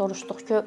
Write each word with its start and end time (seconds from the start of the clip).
soruşduq 0.00 0.46
ki, 0.48 0.62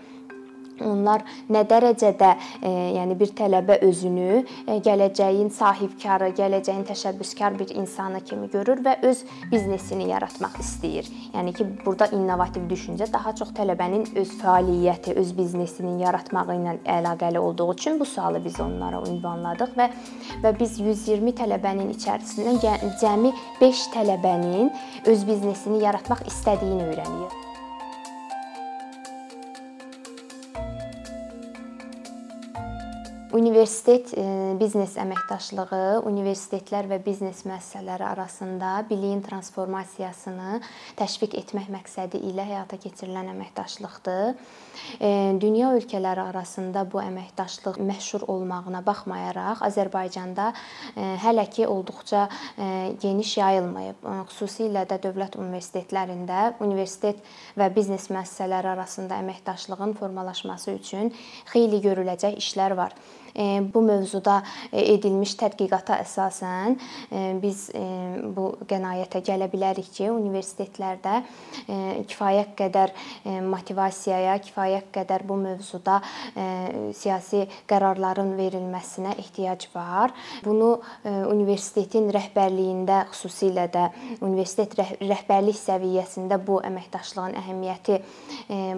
onlar 0.82 1.24
nə 1.52 1.64
dərəcədə, 1.70 2.30
e, 2.66 2.72
yəni 2.98 3.16
bir 3.20 3.34
tələbə 3.38 3.80
özünü 3.86 4.30
e, 4.40 4.78
gələcəyin 4.84 5.52
sahibkarı, 5.54 6.32
gələcəyin 6.38 6.86
təşəbbüskar 6.90 7.58
bir 7.60 7.74
insanı 7.78 8.24
kimi 8.26 8.50
görür 8.54 8.82
və 8.86 8.98
öz 9.10 9.24
biznesini 9.52 10.10
yaratmaq 10.10 10.58
istəyir. 10.64 11.10
Yəni 11.36 11.54
ki, 11.58 11.68
burada 11.86 12.10
innovativ 12.16 12.66
düşüncə 12.72 13.10
daha 13.14 13.36
çox 13.38 13.54
tələbənin 13.58 14.08
öz 14.20 14.34
fəaliyyəti, 14.42 15.16
öz 15.20 15.36
biznesinin 15.38 16.02
yaratmağı 16.04 16.58
ilə 16.58 16.78
əlaqəli 16.98 17.40
olduğu 17.40 17.70
üçün 17.74 18.00
bu 18.00 18.06
sualı 18.10 18.44
biz 18.46 18.60
onlara 18.64 19.04
ünvanladıq 19.10 19.78
və 19.78 19.90
və 20.44 20.56
biz 20.60 20.80
120 20.82 21.38
tələbənin 21.38 21.94
içərisindən 21.96 22.62
cəmi 23.02 23.34
5 23.62 23.88
tələbənin 23.96 24.74
öz 25.08 25.26
biznesini 25.28 25.84
yaratmaq 25.86 26.28
istədiyini 26.28 26.92
öyrənirik. 26.92 27.43
Universitet 33.34 34.12
e, 34.14 34.24
biznes 34.60 34.94
əməkdaşlığı 35.02 36.04
universitetlər 36.06 36.86
və 36.92 37.00
biznes 37.02 37.40
müəssisələri 37.48 38.06
arasında 38.06 38.84
biliyin 38.86 39.24
transformasiyasını 39.26 40.60
təşviq 41.00 41.34
etmək 41.40 41.72
məqsədi 41.74 42.22
ilə 42.30 42.46
həyata 42.46 42.78
keçirilən 42.84 43.32
əməkdaşlıqdır. 43.32 44.38
E, 45.02 45.10
dünya 45.42 45.72
ölkələri 45.74 46.22
arasında 46.28 46.84
bu 46.92 47.02
əməkdaşlıq 47.02 47.80
məşhur 47.82 48.28
olmağına 48.36 48.84
baxmayaraq 48.86 49.66
Azərbaycanda 49.66 50.52
e, 50.94 51.10
hələ 51.26 51.48
ki 51.50 51.66
olduqca 51.66 52.28
geniş 53.02 53.34
yayılmayıb. 53.40 54.06
Xüsusilə 54.30 54.86
də 54.86 55.00
dövlət 55.02 55.40
universitetlərində 55.42 56.54
universitet 56.62 57.26
və 57.58 57.72
biznes 57.74 58.12
müəssisələri 58.14 58.76
arasında 58.76 59.18
əməkdaşlığın 59.26 59.98
formalaşması 59.98 60.78
üçün 60.78 61.10
xeyli 61.50 61.82
görüləcək 61.90 62.38
işlər 62.38 62.78
var. 62.78 62.94
Bu 63.74 63.82
mövzuda 63.82 64.42
e, 64.72 64.84
edilmiş 64.94 65.34
tədqiqata 65.42 65.98
əsasən 66.04 66.76
e, 67.10 67.24
biz 67.42 67.66
e, 67.74 67.82
bu 68.36 68.52
qənaətə 68.70 69.24
gələ 69.26 69.48
bilərik 69.50 69.90
ki, 69.94 70.12
universitetlərdə 70.14 71.22
kifayət 72.10 72.54
qədər 72.58 72.92
motivasiyaya, 73.48 74.36
kifayət 74.44 74.90
qədər 74.94 75.24
bu 75.28 75.36
mövzuda 75.40 76.00
siyasi 76.96 77.44
qərarların 77.70 78.34
verilməsinə 78.38 79.14
ehtiyac 79.22 79.66
var. 79.74 80.14
Bunu 80.46 80.70
universitetin 81.06 82.10
rəhbərliyində, 82.14 83.04
xüsusilə 83.14 83.68
də 83.74 83.86
universitet 84.26 84.76
rəhbərlik 85.02 85.58
səviyyəsində 85.60 86.40
bu 86.46 86.60
əməkdaşlığın 86.68 87.38
əhəmiyyəti 87.42 88.00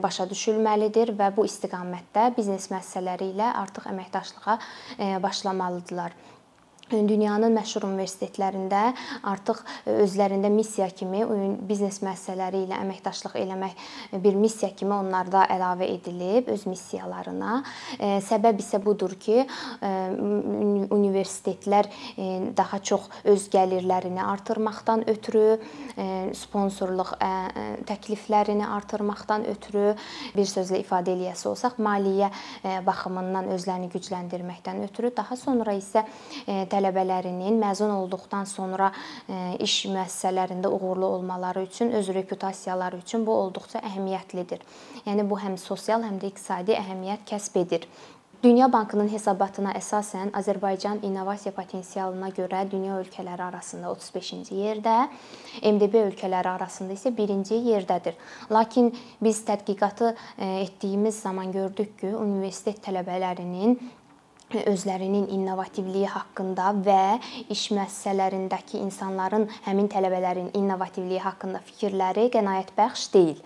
başa 0.03 0.27
düşülməlidir 0.29 1.15
və 1.17 1.31
bu 1.35 1.47
istiqamətdə 1.49 2.29
biznes 2.37 2.69
müəssisələri 2.73 3.31
ilə 3.33 3.51
artıq 3.63 3.89
əməkdaşlıq 3.93 4.44
danışmağa 4.45 4.59
e, 4.99 5.23
başlamalıdırlar 5.23 6.11
dünyanın 6.91 7.53
məşhur 7.55 7.85
universitetlərində 7.87 8.93
artıq 9.25 9.61
özlərində 9.89 10.49
missiya 10.53 10.87
kimi 10.93 11.23
biznes 11.65 12.01
müəssisələri 12.05 12.65
ilə 12.67 12.77
əməkdaşlıq 12.83 13.35
eləmək 13.41 13.73
bir 14.21 14.37
missiya 14.37 14.69
kimi 14.77 14.93
onlarda 14.93 15.45
əlavə 15.55 15.87
edilib 15.95 16.49
öz 16.53 16.65
missiyalarına. 16.69 17.55
Səbəb 18.27 18.61
isə 18.61 18.81
budur 18.83 19.15
ki, 19.19 19.45
universitetlər 20.93 21.89
daha 22.57 22.79
çox 22.85 23.09
öz 23.33 23.47
gəlirlərini 23.53 24.21
artırmaqdan 24.23 25.07
ötürü, 25.09 25.57
sponsorluq 26.37 27.15
təkliflərini 27.89 28.65
artırmaqdan 28.77 29.47
ötürü, 29.55 29.95
bir 30.35 30.47
sözlə 30.49 30.83
ifadə 30.83 31.15
eləyəsi 31.15 31.49
olsaq, 31.49 31.79
maliyyə 31.81 32.29
baxımından 32.85 33.49
özlərini 33.55 33.89
gücləndirməkdən 33.93 34.83
ötürü, 34.87 35.13
daha 35.17 35.35
sonra 35.39 35.73
isə 35.77 36.05
tələbələrinin 36.75 37.57
məzun 37.61 37.93
olduqdan 37.95 38.45
sonra 38.49 38.91
e, 39.27 39.57
iş 39.65 39.85
müəssisələrində 39.89 40.69
uğurlu 40.69 41.09
olmaları 41.17 41.65
üçün, 41.65 41.95
öz 41.95 42.13
reputasiyaları 42.19 43.01
üçün 43.01 43.25
bu 43.25 43.33
olduqca 43.45 43.81
əhəmiyyətlidir. 43.81 44.61
Yəni 45.07 45.25
bu 45.29 45.39
həm 45.41 45.57
sosial, 45.61 46.05
həm 46.05 46.19
də 46.21 46.33
iqtisadi 46.33 46.77
əhəmiyyət 46.77 47.25
kəsb 47.31 47.63
edir. 47.63 47.87
Dünya 48.45 48.67
Bankının 48.69 49.07
hesabatına 49.09 49.71
əsasən 49.79 50.29
Azərbaycan 50.37 50.99
innovasiya 51.07 51.53
potensialına 51.55 52.27
görə 52.35 52.59
dünya 52.69 52.99
ölkələri 53.01 53.41
arasında 53.41 53.89
35-ci 53.89 54.59
yerdə, 54.59 54.93
MDB 55.63 56.03
ölkələri 56.11 56.51
arasında 56.51 56.93
isə 56.93 57.09
1-ci 57.15 57.57
yerdədir. 57.65 58.13
Lakin 58.51 58.91
biz 59.23 59.39
tədqiqatı 59.47 60.11
e, 60.37 60.51
etdiyimiz 60.67 61.23
zaman 61.25 61.51
gördük 61.55 61.97
ki, 62.03 62.11
universitet 62.15 62.83
tələbələrinin 62.85 63.79
özlərinin 64.53 65.25
innovativliyi 65.33 66.07
haqqında 66.11 66.71
və 66.85 67.19
iş 67.51 67.71
müəssisələrindəki 67.75 68.77
insanların, 68.83 69.47
həmin 69.65 69.89
tələbələrin 69.91 70.51
innovativliyi 70.55 71.19
haqqında 71.23 71.63
fikirləri 71.65 72.29
qənaətbəxş 72.33 73.07
deyil. 73.13 73.41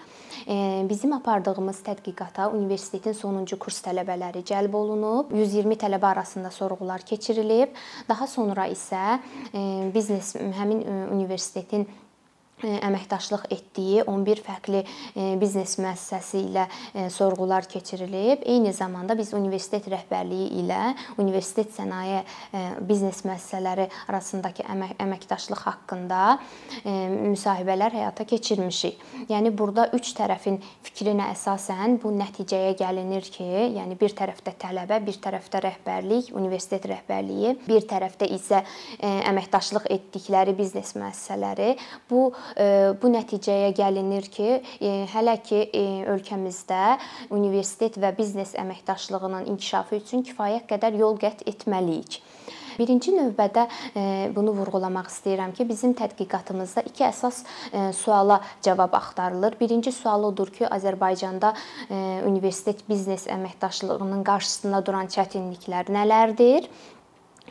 Bizim 0.90 1.14
apardığımız 1.14 1.82
tədqiqata 1.86 2.50
universitetin 2.56 3.14
sonuncu 3.18 3.58
kurs 3.60 3.82
tələbələri 3.86 4.44
cəlb 4.48 4.76
olunub, 4.78 5.34
120 5.36 5.76
tələbə 5.82 6.12
arasında 6.14 6.52
sorğular 6.52 7.04
keçirilib. 7.06 7.74
Daha 8.10 8.28
sonra 8.28 8.68
isə 8.72 9.20
biznes 9.96 10.36
həmin 10.60 10.86
universitetin 11.12 11.88
əməkdaşlıq 12.64 13.46
etdiyi 13.54 14.04
11 14.04 14.42
fərqli 14.46 14.84
biznes 15.40 15.78
müəssisəsi 15.80 16.44
ilə 16.50 16.66
sorğular 17.14 17.68
keçirilib. 17.70 18.44
Eyni 18.44 18.74
zamanda 18.76 19.16
biz 19.18 19.34
universitet 19.38 19.88
rəhbərliyi 19.92 20.50
ilə 20.64 20.80
universitet 21.22 21.72
sənaye 21.76 22.24
biznes 22.86 23.24
müəssisələri 23.28 23.88
arasındakı 24.08 24.66
əmək 24.74 24.96
əməkdaşlıq 25.06 25.64
haqqında 25.68 26.24
müsahibələr 27.30 27.96
həyata 28.00 28.26
keçirmişik. 28.30 29.00
Yəni 29.32 29.54
burada 29.56 29.90
üç 29.96 30.12
tərəfin 30.18 30.60
fikrinə 30.86 31.30
əsasən 31.34 32.00
bu 32.04 32.12
nəticəyə 32.16 32.76
gəlinir 32.80 33.28
ki, 33.32 33.48
yəni 33.78 33.98
bir 34.00 34.16
tərəfdə 34.18 34.56
tələbə, 34.60 35.00
bir 35.06 35.20
tərəfdə 35.24 35.64
rəhbərlik, 35.66 36.34
universitet 36.36 36.86
rəhbərliyi, 36.90 37.56
bir 37.68 37.88
tərəfdə 37.90 38.30
isə 38.36 38.64
əməkdaşlıq 39.00 39.88
etdikləri 39.96 40.56
biznes 40.58 40.96
müəssisələri 40.98 41.76
bu 42.10 42.30
bu 43.02 43.12
nəticəyə 43.14 43.72
gəlinir 43.78 44.30
ki, 44.32 44.50
e, 44.82 44.92
hələ 45.14 45.36
ki 45.44 45.62
e, 45.74 45.84
ölkəmizdə 46.14 46.98
universitet 47.36 48.00
və 48.00 48.14
biznes 48.18 48.56
əməkdaşlığının 48.60 49.50
inkişafı 49.54 50.00
üçün 50.02 50.26
kifayət 50.28 50.68
qədər 50.70 50.98
yol 51.00 51.20
qət 51.22 51.46
etməliyik. 51.50 52.20
Birinci 52.80 53.12
növbədə 53.12 53.66
e, 53.92 54.04
bunu 54.36 54.54
vurğulamaq 54.56 55.10
istəyirəm 55.12 55.52
ki, 55.58 55.66
bizim 55.68 55.96
tədqiqatımızda 56.00 56.86
iki 56.88 57.04
əsas 57.10 57.42
suala 57.98 58.40
cavab 58.64 58.96
axtarılır. 58.96 59.58
Birinci 59.60 59.92
sual 59.92 60.24
odur 60.30 60.48
ki, 60.54 60.64
Azərbaycanda 60.64 61.52
universitet 62.28 62.86
biznes 62.88 63.28
əməkdaşlığının 63.28 64.24
qarşısında 64.24 64.80
duran 64.88 65.12
çətinliklər 65.12 65.92
nələrdir? 65.92 66.72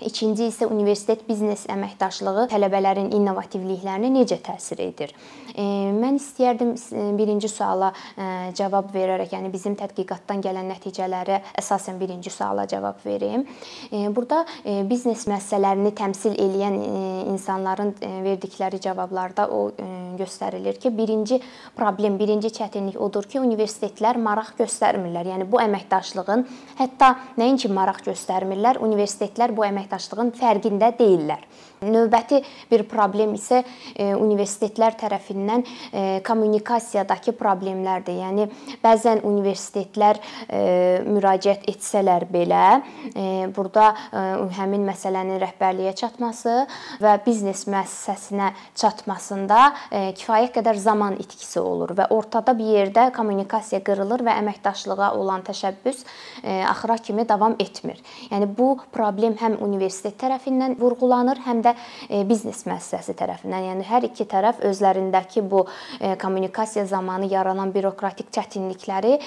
İkinci 0.05 0.47
isə 0.47 0.67
universitet 0.71 1.25
biznes 1.27 1.65
əməkdaşlığı 1.71 2.47
tələbələrin 2.53 3.11
innovativliklərinə 3.17 4.11
necə 4.15 4.39
təsir 4.45 4.79
edir? 4.85 5.11
Mən 5.59 6.19
istəyərdim 6.21 6.75
birinci 7.19 7.49
suala 7.51 7.91
cavab 8.55 8.93
verərək, 8.95 9.33
yəni 9.35 9.51
bizim 9.51 9.75
tədqiqatdan 9.79 10.43
gələn 10.45 10.69
nəticələrə 10.71 11.41
əsasən 11.59 11.99
birinci 11.99 12.31
suala 12.31 12.67
cavab 12.71 13.01
verim. 13.05 13.43
Burada 14.15 14.45
biznes 14.87 15.27
müəssisələrini 15.27 15.93
təmsil 15.99 16.37
edən 16.39 16.79
insanların 17.33 17.95
verdikləri 18.27 18.79
cavablarda 18.85 19.49
o 19.51 19.73
göstərilir 20.19 20.79
ki, 20.79 20.94
birinci 20.94 21.41
problem, 21.77 22.21
birinci 22.21 22.53
çətinlik 22.55 23.01
odur 23.03 23.27
ki, 23.27 23.43
universitetlər 23.43 24.19
maraq 24.23 24.55
göstərmirlər. 24.62 25.33
Yəni 25.35 25.51
bu 25.51 25.59
əməkdaşlığın 25.65 26.47
hətta 26.79 27.15
nəinki 27.41 27.73
maraq 27.73 28.05
göstərmirlər, 28.06 28.79
universitetlər 28.85 29.55
bu 29.56 29.67
əməkdaşlığın 29.67 29.87
əməkdaşlığın 29.88 30.32
fərqində 30.37 30.93
deyillər. 30.99 31.48
Növbəti 31.79 32.41
bir 32.71 32.83
problem 32.91 33.37
isə 33.37 33.61
e, 33.63 34.09
universitetlər 34.19 34.97
tərəfindən 34.99 35.63
e, 35.63 36.03
kommunikasiyadakı 36.27 37.35
problemlərdir. 37.39 38.19
Yəni 38.19 38.47
bəzən 38.83 39.23
universitetlər 39.27 40.19
e, 40.49 40.63
müraciət 41.07 41.69
etsələr 41.71 42.27
belə, 42.29 42.65
burada 43.55 43.91
həmin 44.57 44.83
məsələnin 44.87 45.39
rəhbərliyə 45.41 45.93
çatması 45.97 46.55
və 47.03 47.13
biznes 47.25 47.65
müəssisəsinə 47.71 48.51
çatmasında 48.79 49.59
kifayət 50.19 50.55
qədər 50.59 50.79
zaman 50.81 51.17
itkisi 51.21 51.61
olur 51.61 51.95
və 51.99 52.09
ortada 52.15 52.55
bir 52.59 52.71
yerdə 52.75 53.09
kommunikasiya 53.17 53.81
qırılır 53.87 54.25
və 54.27 54.37
əməkdaşlığa 54.43 55.11
olan 55.19 55.45
təşəbbüs 55.47 56.05
axıra 56.71 56.99
kimi 57.03 57.27
davam 57.29 57.57
etmir. 57.63 58.01
Yəni 58.31 58.51
bu 58.59 58.71
problem 58.95 59.39
həm 59.41 59.59
universitet 59.65 60.19
tərəfindən 60.21 60.79
vurğulanır, 60.81 61.43
həm 61.47 61.63
də 61.67 61.68
biznes 62.29 62.65
müəssisəsi 62.69 63.17
tərəfindən. 63.19 63.69
Yəni 63.70 63.88
hər 63.88 64.09
iki 64.11 64.26
tərəf 64.29 64.62
özlərindəki 64.69 65.43
bu 65.50 65.65
kommunikasiya 66.23 66.87
zamanı 66.91 67.31
yaranan 67.32 67.75
bürokratik 67.75 68.32
çətinlikləri 68.35 69.19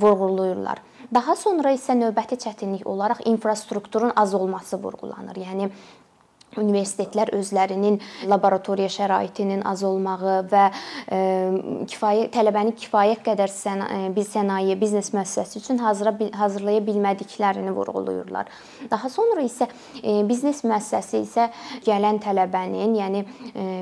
vurğulayırlar. 0.00 0.82
Daha 1.12 1.34
sonra 1.36 1.74
isə 1.76 1.96
növbəti 1.98 2.38
çətinlik 2.40 2.86
olaraq 2.88 3.24
infrastrukturun 3.28 4.14
az 4.16 4.34
olması 4.34 4.78
vurğulanır. 4.80 5.36
Yəni 5.36 5.68
universitetlər 6.60 7.32
özlərinin 7.36 7.98
laboratoriya 8.28 8.90
şəraitinin 8.92 9.62
az 9.68 9.82
olmağı 9.86 10.34
və 10.50 10.64
e, 10.68 11.20
kifayət 11.88 12.32
tələbəni 12.36 12.74
kifayət 12.82 13.22
qədər 13.26 13.52
səna, 13.52 13.88
e, 13.88 14.10
biz 14.16 14.32
sənaye, 14.34 14.76
biznes 14.80 15.12
müəssisəsi 15.14 15.62
üçün 15.62 15.80
hazıra 15.82 16.12
hazırlaya 16.36 16.82
bilmədiklərini 16.84 17.72
vurğulayırlar. 17.74 18.50
Daha 18.90 19.10
sonra 19.12 19.44
isə 19.46 19.68
e, 20.02 20.20
biznes 20.28 20.62
müəssisəsi 20.66 21.22
isə 21.24 21.48
gələn 21.86 22.20
tələbənin, 22.22 22.96
yəni 23.00 23.24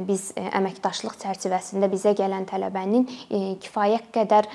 biz 0.07 0.31
əməkdaşlıq 0.37 1.17
çərçivəsində 1.21 1.89
bizə 1.91 2.13
gələn 2.19 2.47
tələbənin 2.49 3.07
kifayət 3.63 4.11
qədər 4.15 4.49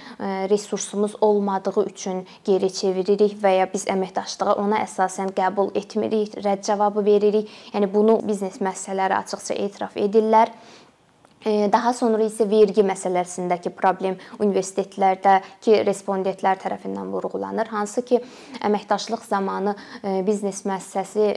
resursumuz 0.51 1.15
olmadığı 1.21 1.83
üçün 1.85 2.23
geri 2.47 2.71
çeviririk 2.73 3.35
və 3.41 3.55
ya 3.59 3.67
biz 3.71 3.85
əməkdaşlığa 3.91 4.55
ona 4.61 4.81
əsasən 4.85 5.33
qəbul 5.37 5.71
etmirik, 5.77 6.37
rədd 6.45 6.65
cavabı 6.67 7.05
veririk. 7.05 7.51
Yəni 7.73 7.89
bu 7.93 8.04
bunu 8.05 8.21
biznes 8.27 8.61
müəssisələri 8.61 9.17
açıqca 9.17 9.57
etiraf 9.65 9.95
edirlər. 9.97 10.53
Daha 11.45 11.91
sonra 11.93 12.25
isə 12.25 12.47
vergi 12.49 12.81
məsələsindəki 12.81 13.69
problem 13.77 14.15
universitetlərdəki 14.41 15.83
respondentlər 15.85 16.57
tərəfindən 16.63 17.11
vurğulanır. 17.13 17.69
Hansı 17.69 18.01
ki, 18.01 18.17
əməkdaşlıq 18.65 19.27
zamanı 19.29 19.75
biznes 20.25 20.63
müəssisəsi 20.65 21.27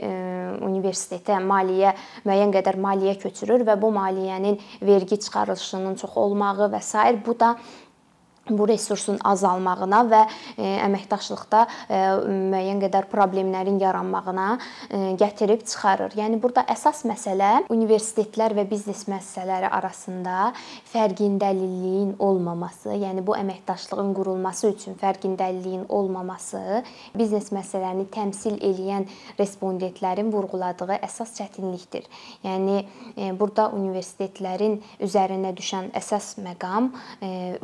universitetə 0.65 1.37
maliyyə 1.45 1.93
müəyyən 2.25 2.55
qədər 2.57 2.79
maliyyə 2.81 3.19
köçürür 3.21 3.67
və 3.67 3.77
bu 3.81 3.91
maliyyənin 3.99 4.57
vergi 4.81 5.19
çıxarılışının 5.27 6.01
çox 6.01 6.17
olmağı 6.17 6.71
və 6.73 6.81
s. 6.81 7.05
bu 7.25 7.37
da 7.39 7.53
bu 8.57 8.67
resursun 8.67 9.19
azalmağına 9.23 10.01
və 10.09 10.21
e, 10.57 10.69
əməkdaşlıqda 10.85 11.61
e, 11.65 11.99
müəyyən 12.51 12.81
qədər 12.83 13.07
problemlərin 13.11 13.79
yaranmağına 13.81 14.47
e, 14.55 15.01
gətirib 15.19 15.63
çıxarır. 15.67 16.15
Yəni 16.19 16.39
burada 16.41 16.65
əsas 16.71 17.03
məsələ 17.09 17.65
universitetlər 17.73 18.55
və 18.57 18.65
biznes 18.69 19.05
müəssisələri 19.09 19.69
arasında 19.79 20.51
fərqindəliliyin 20.93 22.15
olmaması, 22.19 22.93
yəni 22.99 23.23
bu 23.25 23.35
əməkdaşlığın 23.37 24.13
qurulması 24.17 24.73
üçün 24.73 24.97
fərqindəliliyin 24.99 25.87
olmaması 25.89 26.83
biznes 27.17 27.51
müəssisələrini 27.53 28.07
təmsil 28.13 28.57
edən 28.65 29.07
respondentlərin 29.39 30.31
vurğuladığı 30.33 30.99
əsas 30.99 31.35
çətinlikdir. 31.37 32.07
Yəni 32.43 32.81
burada 33.39 33.69
universitetlərin 33.75 34.79
üzərinə 35.03 35.51
düşən 35.57 35.91
əsas 35.97 36.35
məqam 36.43 36.91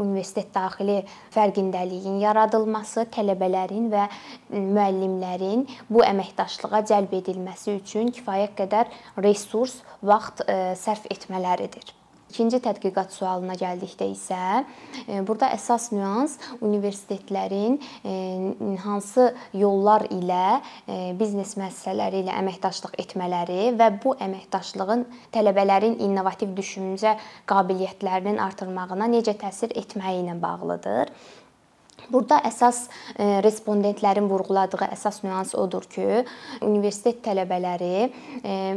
universitet 0.02 0.52
daxili 0.56 0.75
daxili 0.76 1.06
fərqindəliyin 1.34 2.20
yaradılması, 2.22 3.08
tələbələrin 3.12 3.90
və 3.92 4.08
müəllimlərin 4.52 5.66
bu 5.90 6.04
əməkdaşlığa 6.04 6.84
cəlb 6.86 7.14
edilməsi 7.14 7.78
üçün 7.80 8.12
kifayət 8.12 8.56
qədər 8.60 8.92
resurs, 9.18 9.84
vaxt 10.02 10.44
sərf 10.76 11.06
etmələridir. 11.10 12.05
İkinci 12.30 12.58
tədqiqat 12.66 13.14
sualına 13.14 13.54
gəldikdə 13.60 14.08
isə 14.10 14.40
e, 15.06 15.22
burada 15.28 15.52
əsas 15.56 15.92
nüans 15.94 16.34
universitetlərin 16.66 17.78
e, 17.78 18.16
hansı 18.84 19.30
yollar 19.54 20.08
ilə 20.10 20.58
e, 20.58 21.14
biznes 21.20 21.54
müəssisələri 21.60 22.24
ilə 22.26 22.36
əməkdaşlıq 22.42 22.98
etmələri 23.06 23.72
və 23.78 23.92
bu 24.04 24.18
əməkdaşlığın 24.26 25.06
tələbələrin 25.38 26.00
innovativ 26.02 26.58
düşüncə 26.58 27.16
qabiliyyətlərinin 27.52 28.42
artırmağına 28.50 29.12
necə 29.14 29.38
təsir 29.46 29.76
etməyi 29.78 30.26
ilə 30.26 30.40
bağlıdır. 30.42 31.14
Burada 32.12 32.38
əsas 32.46 32.86
e, 33.18 33.26
respondentlərin 33.44 34.28
vurğuladığı 34.30 34.90
əsas 34.92 35.22
nüans 35.26 35.54
odur 35.58 35.86
ki, 35.90 36.24
universitet 36.66 37.22
tələbələri 37.26 37.92
e, 38.06 38.10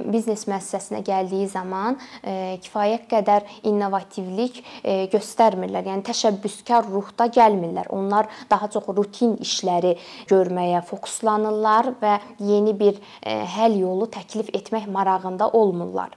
biznes 0.08 0.46
müəssisəsinə 0.48 1.02
gəldiyi 1.06 1.48
zaman 1.52 1.98
e, 2.22 2.56
kifayət 2.64 3.08
qədər 3.10 3.46
innovativlik 3.68 4.62
göstərmirlər. 5.12 5.88
Yəni 5.90 6.06
təşəbbüskar 6.08 6.88
ruhda 6.88 7.28
gəlmirlər. 7.34 7.90
Onlar 7.94 8.28
daha 8.50 8.70
çox 8.72 8.88
rutin 8.96 9.36
işləri 9.44 9.96
görməyə 10.30 10.80
fokuslanırlar 10.88 11.92
və 12.00 12.14
yeni 12.44 12.74
bir 12.78 12.98
həll 13.26 13.76
yolu 13.82 14.08
təklif 14.14 14.50
etmək 14.56 14.88
marağında 14.92 15.50
olmurlar. 15.58 16.14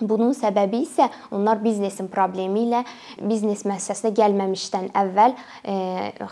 Bunun 0.00 0.32
səbəbi 0.34 0.80
isə 0.82 1.06
onlar 1.34 1.60
biznesin 1.62 2.08
problemi 2.10 2.64
ilə 2.66 2.80
biznes 3.20 3.62
müəssisəsinə 3.68 4.10
gəlməmişdən 4.18 4.88
əvvəl 5.02 5.34
e, 5.34 5.76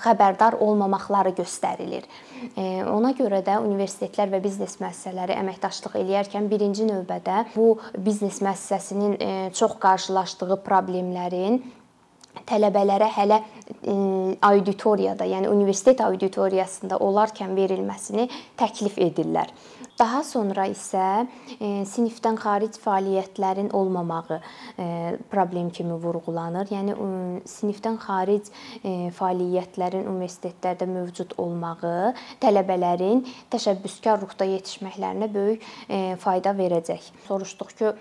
xəbərdar 0.03 0.57
olmamaqları 0.67 1.35
göstərilir. 1.39 2.09
E, 2.57 2.83
ona 2.83 3.13
görə 3.19 3.43
də 3.47 3.61
universitetlər 3.63 4.33
və 4.35 4.43
biznes 4.43 4.81
müəssisələri 4.83 5.37
əməkdaşlıq 5.39 5.95
eləyərkən 6.01 6.49
birinci 6.51 6.89
növbədə 6.89 7.45
bu 7.55 7.77
biznes 7.95 8.43
müəssisəsinin 8.43 9.15
e, 9.21 9.31
çox 9.55 9.79
qarşılaşdığı 9.83 10.59
problemlərin 10.67 11.63
tələbələrə 12.49 13.09
hələ 13.15 13.39
auditoriyada, 13.83 15.27
yəni 15.27 15.49
universitet 15.51 16.01
auditoriyasında 16.05 17.01
olarkən 17.03 17.57
verilməsini 17.59 18.29
təklif 18.59 18.99
edirlər. 19.03 19.51
Daha 19.99 20.23
sonra 20.25 20.65
isə 20.71 21.27
sinifdən 21.91 22.39
xaric 22.41 22.79
fəaliyyətlərin 22.81 23.73
olmamağı 23.77 24.39
problem 25.31 25.69
kimi 25.75 25.99
vurğulanır. 26.01 26.71
Yəni 26.73 26.95
sinifdən 27.51 27.99
xaric 28.03 28.49
fəaliyyətlərin 29.19 30.09
universitetlərdə 30.11 30.89
mövcud 30.91 31.37
olmağı 31.43 32.15
tələbələrin 32.43 33.27
təşəbbüskar 33.53 34.23
ruhda 34.23 34.49
yetişməklərinə 34.55 35.29
böyük 35.35 35.69
fayda 36.23 36.57
verəcək. 36.57 37.13
Soruşduq 37.29 37.77
ki, 37.79 37.95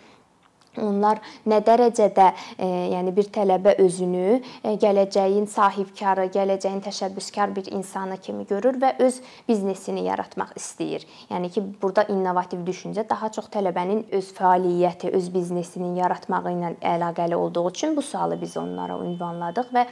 onlar 0.79 1.19
nə 1.49 1.59
dərəcədə 1.65 2.27
e, 2.57 2.67
yəni 2.93 3.11
bir 3.15 3.27
tələbə 3.33 3.75
özünü 3.83 4.27
e, 4.39 4.75
gələcəyin 4.81 5.47
sahibkarı, 5.51 6.29
gələcəyin 6.31 6.79
təşəbbüskar 6.85 7.51
bir 7.55 7.67
insanı 7.75 8.17
kimi 8.23 8.45
görür 8.47 8.79
və 8.81 8.93
öz 9.03 9.19
biznesini 9.49 10.05
yaratmaq 10.07 10.53
istəyir. 10.59 11.03
Yəni 11.31 11.51
ki, 11.51 11.63
burada 11.81 12.05
innovativ 12.13 12.63
düşüncə 12.67 13.03
daha 13.09 13.31
çox 13.35 13.49
tələbənin 13.53 14.05
öz 14.15 14.31
fəaliyyəti, 14.37 15.11
öz 15.17 15.29
biznesini 15.33 15.97
yaratmağı 15.99 16.55
ilə 16.55 16.73
əlaqəli 16.93 17.35
olduğu 17.35 17.67
üçün 17.69 17.95
bu 17.97 18.01
sualı 18.05 18.39
biz 18.41 18.55
onlara 18.57 18.99
ünvanladıq 19.03 19.73
və 19.75 19.85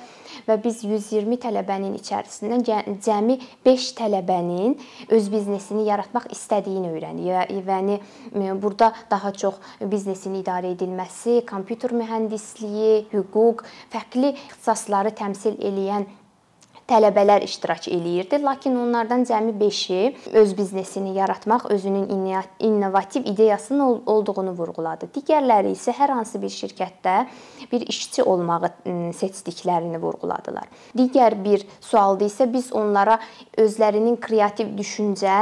və 0.47 0.57
biz 0.63 0.83
120 0.87 1.39
tələbənin 1.43 1.95
içərisindən 1.99 2.63
cəmi 3.03 3.37
5 3.65 3.89
tələbənin 3.99 4.77
öz 5.15 5.31
biznesini 5.31 5.85
yaratmaq 5.89 6.29
istədiyini 6.31 6.93
öyrəndik. 6.93 7.09
Yəni 7.29 7.99
burada 8.61 8.93
daha 9.11 9.31
çox 9.33 9.59
biznesini 9.81 10.43
idarə 10.43 10.68
edilməsi, 10.73 11.41
kompüter 11.49 11.93
mühəndisliyi, 11.97 13.07
hüquq, 13.13 13.65
fərqli 13.93 14.33
ixtisasları 14.35 15.15
təmsil 15.17 15.57
edən 15.59 16.07
tələbələr 16.89 17.43
iştirak 17.45 17.87
eləyirdi, 17.91 18.39
lakin 18.43 18.77
onlardan 18.81 19.23
cəmi 19.29 19.53
5-i 19.59 20.33
öz 20.41 20.53
biznesini 20.57 21.13
yaratmaq, 21.17 21.67
özünün 21.69 22.07
innovativ 22.59 23.25
ideyasının 23.29 24.03
olduğunu 24.05 24.55
vurğuladı. 24.57 25.09
Digərləri 25.15 25.73
isə 25.75 25.93
hər 25.95 26.15
hansı 26.17 26.41
bir 26.41 26.53
şirkətdə 26.53 27.15
bir 27.71 27.85
işçi 27.93 28.23
olmağı 28.23 28.71
seçdiklərini 29.19 30.01
vurğuladılar. 30.01 30.65
Digər 30.97 31.37
bir 31.43 31.65
sualda 31.81 32.25
isə 32.25 32.49
biz 32.51 32.71
onlara 32.73 33.19
özlərinin 33.57 34.17
kreativ 34.21 34.73
düşüncə 34.77 35.37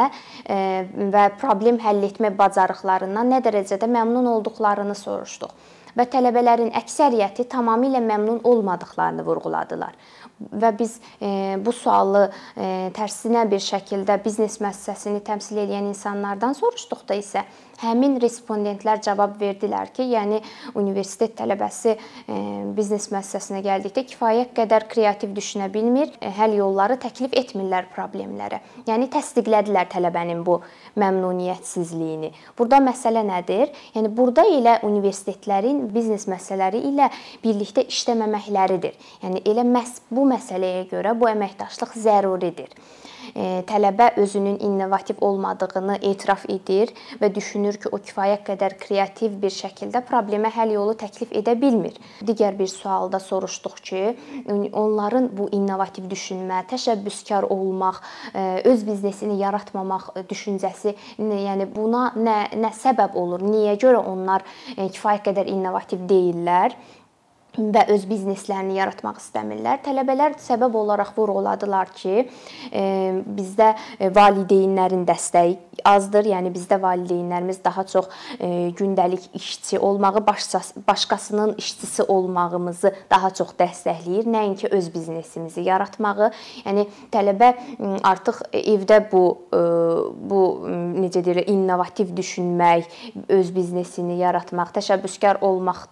və 1.16 1.26
problem 1.40 1.80
həll 1.84 2.04
etmə 2.10 2.34
bacarıqlarından 2.38 3.34
nə 3.36 3.42
dərəcədə 3.46 3.90
məmnun 3.92 4.28
olduqlarını 4.36 4.96
soruşduq 4.98 5.74
və 5.98 6.06
tələbələrin 6.14 6.70
əksəriyyəti 6.78 7.48
tamamilə 7.50 8.04
məmnun 8.06 8.44
olmadıqlarını 8.46 9.26
vurğuladılar 9.26 9.96
və 10.40 10.72
biz 10.80 10.98
e, 11.22 11.58
bu 11.64 11.74
sualı 11.74 12.28
e, 12.28 12.90
tərsinə 12.98 13.46
bir 13.52 13.64
şəkildə 13.64 14.20
biznes 14.26 14.60
müəssisəsini 14.62 15.24
təmsil 15.26 15.64
edən 15.66 15.90
insanlardan 15.92 16.58
soruşduqda 16.58 17.18
isə 17.18 17.46
həmin 17.82 18.18
respondentlər 18.22 19.02
cavab 19.06 19.38
verdilər 19.42 19.92
ki, 19.94 20.06
yəni 20.14 20.40
universitet 20.80 21.36
tələbəsi 21.38 21.94
e, 21.94 22.38
biznes 22.78 23.10
müəssisəsinə 23.14 23.62
gəldikdə 23.66 24.04
kifayət 24.12 24.54
qədər 24.58 24.88
kreativ 24.92 25.34
düşünə 25.38 25.70
bilmir, 25.74 26.12
həll 26.40 26.58
yolları 26.58 26.98
təklif 27.04 27.36
etmirlər 27.38 27.90
problemlərə. 27.94 28.62
Yəni 28.90 29.10
təsdiqlədilər 29.14 29.90
tələbənin 29.94 30.44
bu 30.48 30.60
məmnuniyyətsizliyini. 31.00 32.32
Burada 32.58 32.82
məsələ 32.84 33.24
nədir? 33.28 33.74
Yəni 33.96 34.14
burada 34.18 34.48
elə 34.50 34.78
universitetlərin 34.88 35.86
biznes 35.94 36.28
məsələləri 36.32 36.84
ilə 36.92 37.12
birlikdə 37.44 37.88
işləməməkləridir. 37.92 38.98
Yəni 39.26 39.44
elə 39.50 39.66
məhz 39.68 40.02
bu 40.14 40.26
məsələyə 40.30 40.88
görə 40.92 41.14
bu 41.18 41.30
əməkdaşlıq 41.34 41.98
zəruridir. 42.08 42.74
Tələbə 43.38 44.12
özünün 44.18 44.58
innovativ 44.66 45.22
olmadığını 45.22 46.00
etiraf 46.02 46.46
edir 46.50 46.94
və 47.22 47.30
düşünür 47.36 47.78
ki, 47.78 47.92
o 47.92 48.00
kifayət 48.02 48.44
qədər 48.48 48.78
kreativ 48.82 49.38
bir 49.42 49.54
şəkildə 49.54 50.02
problemə 50.08 50.52
həll 50.56 50.74
yolu 50.74 50.96
təklif 50.98 51.32
edə 51.36 51.54
bilmir. 51.60 51.98
Digər 52.26 52.58
bir 52.58 52.70
sualda 52.72 53.20
soruşduq 53.22 53.78
ki, 53.90 54.04
onların 54.74 55.30
bu 55.38 55.50
innovativ 55.56 56.10
düşünmə, 56.10 56.64
təşəbbüskar 56.72 57.48
olmaq, 57.54 58.02
öz 58.66 58.86
biznesini 58.88 59.40
yaratmamaq 59.42 60.12
düşüncəsi, 60.30 60.96
yəni 61.20 61.70
buna 61.76 62.12
nə 62.18 62.38
nə 62.58 62.74
səbəb 62.74 63.18
olur? 63.18 63.44
Niyə 63.46 63.78
görə 63.82 64.02
onlar 64.02 64.46
kifayət 64.78 65.30
qədər 65.30 65.52
innovativ 65.54 66.08
deyillər? 66.10 66.76
Və 67.58 67.88
öz 67.94 68.06
bizneslərini 68.10 68.78
yaratmaq 68.78 69.20
istəmirlər. 69.22 69.82
Tələbələr 69.86 70.38
səbəb 70.42 70.76
olaraq 70.78 71.14
vurğuladılar 71.18 71.92
ki, 71.98 72.28
e, 72.72 72.84
bizdə 73.26 73.74
e, 73.98 74.12
valideynlərin 74.14 75.06
dəstəyi 75.08 75.58
azdır. 75.88 76.30
Yəni 76.34 76.52
bizdə 76.54 76.80
valideynlərimiz 76.82 77.62
daha 77.66 77.86
çox 77.90 78.10
e, 78.40 78.70
gündəlik 78.78 79.30
işçi 79.38 79.80
olmağı, 79.80 80.24
başqasının 80.88 81.56
işçisi 81.58 82.04
olmağımızı 82.04 82.94
daha 83.10 83.34
çox 83.34 83.56
dəstəkləyir, 83.60 84.30
nəinki 84.30 84.72
öz 84.74 84.92
biznesimizi 84.94 85.66
yaratmağı. 85.68 86.32
Yəni 86.66 86.88
tələbə 87.14 87.54
artıq 88.06 88.44
evdə 88.54 89.02
bu 89.12 89.26
bu 90.28 90.40
necə 90.98 91.22
deyirlər, 91.24 91.48
innovativ 91.52 92.12
düşünmək, 92.18 92.88
öz 93.34 93.50
biznesini 93.56 94.18
yaratmaq, 94.20 94.74
təşəbbüskar 94.78 95.42
olmaq 95.46 95.86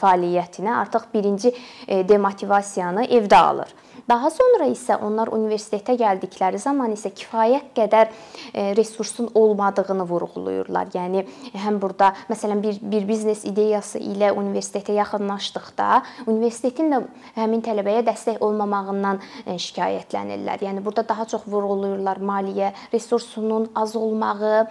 fəaliyyətinə 0.00 0.74
artıq 0.82 1.05
birinci 1.14 1.54
e, 1.88 2.08
demotivasiyanı 2.08 3.04
evdə 3.04 3.36
alır. 3.36 3.74
Daha 4.06 4.28
sonra 4.30 4.68
isə 4.70 5.00
onlar 5.02 5.32
universitetə 5.34 5.96
gəldikləri 5.98 6.60
zaman 6.62 6.92
isə 6.94 7.10
kifayət 7.16 7.72
qədər 7.74 8.10
e, 8.52 8.66
resursun 8.78 9.32
olmadığını 9.34 10.06
vurğulayırlar. 10.06 10.92
Yəni 10.94 11.24
həm 11.58 11.80
burada 11.82 12.12
məsələn 12.30 12.62
bir 12.62 12.78
bir 12.82 13.08
biznes 13.08 13.42
ideyası 13.48 13.98
ilə 13.98 14.30
universitetə 14.36 14.94
yaxınlaşdıqda 15.00 15.88
universitetin 16.26 16.94
də 16.94 17.00
həmin 17.38 17.64
tələbəyə 17.66 18.04
dəstək 18.06 18.38
olmamağından 18.46 19.18
e, 19.46 19.56
şikayətlənirlər. 19.66 20.62
Yəni 20.68 20.84
burada 20.84 21.08
daha 21.08 21.26
çox 21.26 21.48
vurğulayırlar 21.50 22.22
maliyyə 22.22 22.72
resursunun 22.94 23.72
az 23.74 23.96
olmağı, 23.96 24.68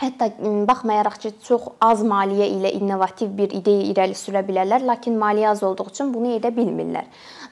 Hətta 0.00 0.30
baxmayaraq 0.68 1.18
ki, 1.20 1.30
çox 1.44 1.66
az 1.84 2.00
maliyyə 2.08 2.46
ilə 2.54 2.70
innovativ 2.78 3.34
bir 3.36 3.52
ideya 3.58 3.82
irəli 3.90 4.16
sürə 4.16 4.40
bilərlər, 4.46 4.86
lakin 4.88 5.18
maliyyə 5.20 5.50
az 5.50 5.60
olduğu 5.66 5.90
üçün 5.92 6.14
bunu 6.14 6.32
edə 6.38 6.48
bilmirlər. 6.56 7.04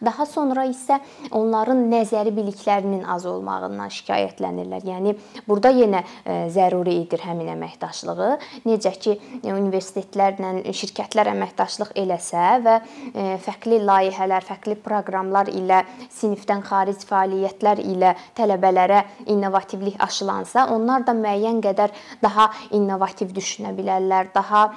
Daha 0.05 0.26
sonra 0.26 0.64
isə 0.69 1.00
onların 1.35 1.81
nəzəri 1.90 2.31
biliklərinin 2.37 3.05
az 3.11 3.26
olmağından 3.26 3.90
şikayətlənirlər. 3.95 4.85
Yəni 4.87 5.14
burada 5.49 5.73
yenə 5.75 6.05
e, 6.05 6.37
zəruri 6.55 6.95
edir 7.02 7.25
həmin 7.26 7.50
əməkdaşlığı. 7.57 8.31
Necə 8.69 8.93
ki, 9.02 9.17
universitetlərlə 9.50 10.75
şirkətlər 10.76 11.33
əməkdaşlıq 11.35 11.95
eləsə 11.99 12.47
və 12.67 12.76
e, 12.78 13.26
fərqli 13.43 13.81
layihələr, 13.83 14.47
fərqli 14.47 14.78
proqramlar 14.85 15.50
ilə 15.50 15.83
sinifdən 16.14 16.62
xaric 16.69 17.02
fəaliyyətlər 17.09 17.83
ilə 17.83 18.14
tələbələrə 18.38 19.02
innovativlik 19.35 19.99
aşılansa, 20.05 20.69
onlar 20.75 21.07
da 21.07 21.17
müəyyən 21.19 21.62
qədər 21.64 21.95
daha 22.23 22.50
innovativ 22.76 23.35
düşünə 23.35 23.75
bilərlər, 23.76 24.31
daha 24.35 24.69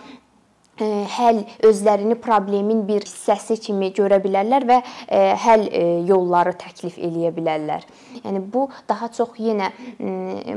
həll 0.80 1.44
özlərini 1.68 2.16
problemin 2.18 2.86
bir 2.88 3.04
hissəsi 3.06 3.58
kimi 3.62 3.92
görə 3.94 4.18
bilərlər 4.24 4.66
və 4.66 4.78
həll 5.44 5.68
yolları 6.08 6.56
təklif 6.58 6.98
eləyə 6.98 7.30
bilərlər. 7.36 7.84
Yəni 8.24 8.42
bu 8.54 8.64
daha 8.90 9.10
çox 9.14 9.38
yenə 9.42 9.70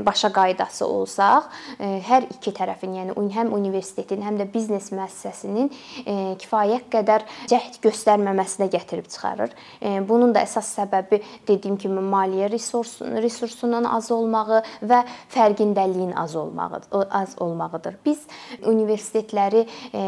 başa 0.05 0.31
qaydası 0.33 0.87
olsaq, 0.87 1.49
hər 1.79 2.25
iki 2.31 2.53
tərəfin, 2.55 2.95
yəni 2.99 3.33
həm 3.35 3.53
universitetin, 3.53 4.23
həm 4.25 4.39
də 4.39 4.47
biznes 4.53 4.89
müəssisəsinin 4.95 5.69
kifayət 6.41 6.89
qədər 6.95 7.25
cəhd 7.51 7.79
göstərməməsinə 7.85 8.69
gətirib 8.73 9.11
çıxarır. 9.11 9.53
Bunun 10.09 10.33
da 10.33 10.45
əsas 10.47 10.71
səbəbi 10.79 11.21
dediyim 11.47 11.77
kimi 11.81 12.01
maliyyə 12.01 12.49
resursunun 12.53 13.21
resursunun 13.21 13.85
az 13.89 14.09
olmağı 14.15 14.63
və 14.81 15.03
fərqindəliyin 15.35 16.15
az 16.17 16.35
olmağı 16.39 16.81
az 17.09 17.35
olmağıdır. 17.41 17.99
Biz 18.05 18.25
universitetləri 18.65 19.65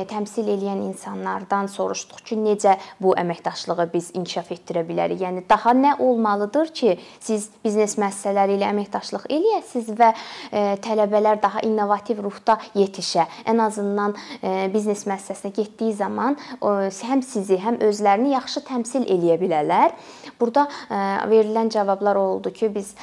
təmsil 0.10 0.48
edən 0.54 0.84
insanlardan 0.88 1.70
soruşduq 1.72 2.22
ki, 2.28 2.38
necə 2.42 2.76
bu 3.02 3.14
əməkdaşlığı 3.18 3.88
biz 3.94 4.12
inkişaf 4.18 4.52
etdirə 4.56 4.84
bilərik? 4.88 5.22
Yəni 5.24 5.44
daha 5.50 5.74
nə 5.78 5.96
olmalıdır 6.04 6.72
ki, 6.78 6.96
siz 7.24 7.50
biznes 7.64 7.98
müəssisələri 8.00 8.58
ilə 8.58 8.72
əməkdaşlıq 8.74 9.28
eləyəsiniz 9.38 9.92
və 9.98 10.12
e, 10.14 10.64
tələbələr 10.84 11.42
daha 11.44 11.64
innovativ 11.66 12.22
ruhda 12.26 12.58
yetişə. 12.78 13.28
Ən 13.50 13.62
azından 13.66 14.16
e, 14.42 14.68
biznes 14.74 15.06
müəssisəsinə 15.10 15.54
getdiyi 15.56 15.96
zaman 15.98 16.38
həm 16.62 17.24
sizi, 17.26 17.58
həm 17.62 17.80
özlərini 17.88 18.34
yaxşı 18.36 18.66
təmsil 18.68 19.08
eləyə 19.08 19.40
bilərlər. 19.42 19.96
Burada 20.40 20.68
e, 20.68 21.02
verilən 21.32 21.72
cavablar 21.74 22.20
oldu 22.20 22.52
ki, 22.54 22.72
biz 22.76 22.94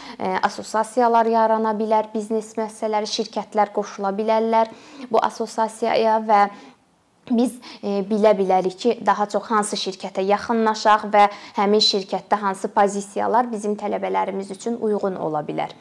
assosiasiyalar 0.43 1.27
yarana 1.31 1.75
bilər, 1.77 2.11
biznes 2.15 2.53
müəssisələri, 2.59 3.09
şirkətlər 3.11 3.73
qoşula 3.75 4.13
bilərlər 4.17 4.71
bu 5.11 5.21
assosiasiyaya 5.25 6.21
və 6.29 6.41
biz 7.31 7.57
e, 7.83 8.03
bilə 8.09 8.35
bilərik 8.39 8.79
ki, 8.79 8.99
daha 9.07 9.27
çox 9.31 9.51
hansı 9.51 9.79
şirkətə 9.81 10.25
yaxınlaşaq 10.29 11.09
və 11.13 11.29
həmin 11.57 11.83
şirkətdə 11.85 12.41
hansı 12.41 12.69
pozisiyalar 12.75 13.51
bizim 13.53 13.77
tələbələrimiz 13.81 14.53
üçün 14.53 14.77
uyğun 14.81 15.17
ola 15.17 15.45
bilər. 15.47 15.73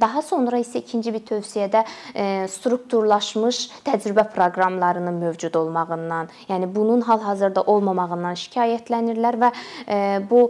Daha 0.00 0.22
sonra 0.22 0.58
isə 0.58 0.80
ikinci 0.82 1.12
bir 1.14 1.22
tövsiyədə 1.26 1.84
e, 2.14 2.24
strukturlaşmış 2.50 3.60
təcrübə 3.86 4.24
proqramlarının 4.34 5.20
mövcud 5.22 5.54
olmağından, 5.54 6.30
yəni 6.48 6.70
bunun 6.74 7.04
hal-hazırda 7.06 7.62
olmamağından 7.70 8.34
şikayətlənirlər 8.44 9.38
və 9.44 9.52
e, 9.88 9.98
bu 10.30 10.44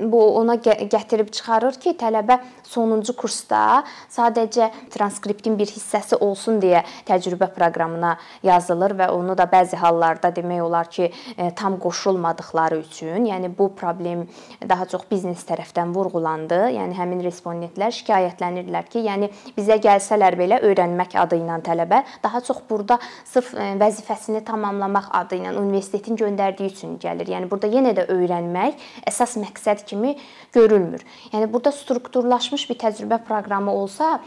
bu 0.00 0.20
ona 0.38 0.56
gətirib 0.60 1.30
çıxarır 1.32 1.78
ki, 1.80 1.94
tələbə 2.00 2.38
sonuncu 2.66 3.14
kursda 3.16 3.84
sadəcə 4.12 4.70
transkriptin 4.92 5.56
bir 5.58 5.70
hissəsi 5.70 6.18
olsun 6.20 6.60
deyə 6.62 6.82
təcrübə 7.08 7.48
proqramına 7.54 8.16
yazılır 8.42 8.96
və 8.98 9.08
onu 9.14 9.23
da 9.32 9.46
bəzi 9.48 9.78
hallarda 9.80 10.28
demək 10.36 10.60
olar 10.60 10.90
ki, 10.92 11.08
e, 11.38 11.48
tam 11.56 11.78
qoşulmadıkları 11.80 12.76
üçün, 12.82 13.24
yəni 13.24 13.48
bu 13.58 13.70
problem 13.74 14.26
daha 14.68 14.84
çox 14.84 15.06
biznes 15.10 15.46
tərəfdən 15.48 15.94
vurğulandı. 15.96 16.58
Yəni 16.76 16.98
həmin 16.98 17.24
respondentlər 17.24 17.96
şikayətlənirlər 17.96 18.90
ki, 18.92 19.06
yəni 19.08 19.30
bizə 19.56 19.80
gəlsələr 19.80 20.36
belə 20.36 20.60
öyrənmək 20.68 21.16
adı 21.24 21.40
ilə 21.40 21.56
tələbə 21.64 22.02
daha 22.22 22.44
çox 22.44 22.60
burada 22.68 23.00
sırf 23.24 23.54
e, 23.54 23.72
vəzifəsini 23.80 24.44
tamamlamaq 24.44 25.08
adı 25.24 25.40
ilə 25.40 25.56
universitetin 25.56 26.20
göndərdiyi 26.20 26.74
üçün 26.74 26.98
gəlir. 27.00 27.32
Yəni 27.32 27.48
burada 27.48 27.72
yenə 27.72 27.96
də 27.96 28.04
öyrənmək 28.12 28.84
əsas 29.08 29.38
məqsəd 29.40 29.86
kimi 29.88 30.18
görülmür. 30.52 31.00
Yəni 31.32 31.48
burada 31.52 31.72
strukturlaşmış 31.72 32.68
bir 32.68 32.82
təcrübə 32.84 33.24
proqramı 33.24 33.72
olsa, 33.72 34.18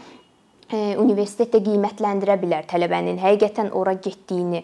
universitet 0.72 1.54
də 1.54 1.62
qiymətləndirə 1.64 2.36
bilər 2.42 2.66
tələbənin 2.68 3.18
həqiqətən 3.22 3.70
ora 3.76 3.94
getdiyini, 3.96 4.62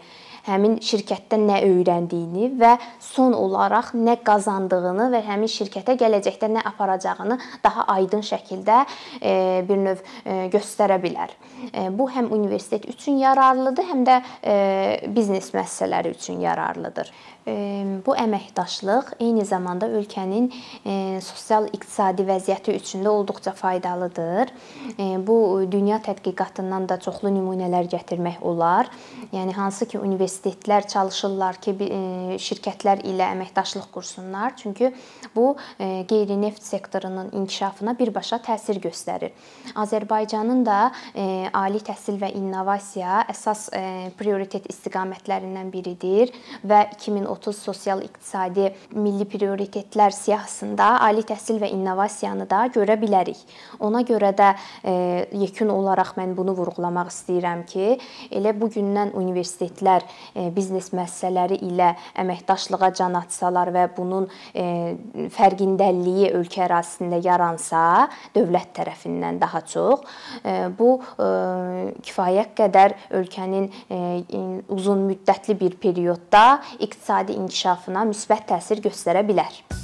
həmin 0.48 0.78
şirkətdə 0.84 1.38
nə 1.40 1.60
öyrəndiyini 1.66 2.50
və 2.60 2.74
son 3.02 3.34
olaraq 3.36 3.92
nə 3.96 4.16
qazandığını 4.24 5.08
və 5.14 5.22
həmin 5.26 5.50
şirkətə 5.50 5.96
gələcəkdə 6.00 6.50
nə 6.56 6.64
aparacağını 6.72 7.38
daha 7.64 7.86
aydın 7.96 8.24
şəkildə 8.24 8.80
e, 9.20 9.34
bir 9.68 9.80
növ 9.80 10.02
e, 10.24 10.38
göstərə 10.52 10.98
bilər. 11.02 11.32
E, 11.72 11.88
bu 11.94 12.08
həm 12.12 12.32
universitet 12.34 12.88
üçün 12.90 13.20
yararlıdır, 13.22 13.88
həm 13.90 14.02
də 14.06 14.20
biznes 15.14 15.50
müəssisələri 15.54 16.14
üçün 16.14 16.40
yararlıdır. 16.42 17.10
Bu 17.44 18.14
əməkdaşlıq 18.16 19.10
eyni 19.20 19.44
zamanda 19.44 19.90
ölkənin 19.98 20.46
sosial-iqtisadi 21.24 22.24
vəziyyəti 22.24 22.72
üçün 22.78 23.04
də 23.04 23.12
olduqca 23.12 23.52
faydalıdır. 23.52 24.52
Bu 25.26 25.36
dünya 25.72 25.98
tədqiqatından 26.06 26.88
da 26.88 26.96
çoxlu 27.04 27.34
nümunələr 27.34 27.90
gətirmək 27.92 28.40
olar. 28.40 28.88
Yəni 29.36 29.52
hansı 29.52 29.88
ki 29.92 30.00
universitetlər 30.34 30.86
çalışırlar 30.88 31.58
ki, 31.62 31.74
şirkətlər 32.42 33.04
ilə 33.06 33.30
əməkdaşlıq 33.34 33.90
qursunlar, 33.94 34.56
çünki 34.56 34.92
bu 35.34 35.54
qeyri-neft 35.78 36.62
sektorunun 36.62 37.30
inkişafına 37.32 37.96
birbaşa 37.98 38.40
təsir 38.42 38.80
göstərir. 38.82 39.32
Azərbaycanın 39.76 40.64
da 40.66 40.90
ali 41.54 41.82
təhsil 41.84 42.18
və 42.20 42.32
innovasiya 42.34 43.24
əsas 43.30 43.68
prioritet 44.18 44.66
istiqamətlərindən 44.70 45.70
biridir 45.72 46.32
və 46.64 46.84
2010 46.98 47.34
2030 47.34 47.58
sosial-iqtisadi 47.58 48.70
milli 48.94 49.26
prioritetlər 49.28 50.14
siyahısında 50.14 51.00
ali 51.04 51.24
təhsil 51.26 51.60
və 51.62 51.70
innovasiyanı 51.74 52.46
da 52.50 52.64
görə 52.74 52.96
bilərik. 53.00 53.38
Ona 53.84 54.02
görə 54.06 54.32
də 54.36 54.52
e, 54.84 54.94
yekun 55.44 55.72
olaraq 55.74 56.14
mən 56.18 56.34
bunu 56.36 56.54
vurğulamaq 56.56 57.10
istəyirəm 57.12 57.64
ki, 57.70 57.98
elə 58.34 58.54
bu 58.58 58.70
gündən 58.74 59.14
universitetlər 59.18 60.04
biznes 60.54 60.90
müəssisələri 60.94 61.60
ilə 61.66 61.92
əməkdaşlığa 62.22 62.90
can 62.96 63.18
atsalar 63.18 63.70
və 63.74 63.86
bunun 63.96 64.28
fərqindəliyi 65.36 66.32
ölkə 66.38 66.64
ərazisində 66.66 67.20
yaransa, 67.24 68.08
dövlət 68.34 68.74
tərəfindən 68.78 69.40
daha 69.42 69.62
çox 69.68 70.04
bu 70.78 70.90
kifayət 72.04 72.54
qədər 72.58 72.98
ölkənin 73.20 73.70
uzun 74.74 75.06
müddətli 75.08 75.58
bir 75.60 75.78
periodda 75.80 76.60
iqtisadi 76.78 77.38
inkişafına 77.38 78.06
müsbət 78.10 78.52
təsir 78.54 78.84
göstərə 78.84 79.26
bilər. 79.26 79.83